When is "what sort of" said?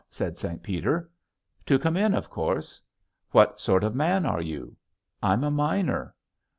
3.29-3.93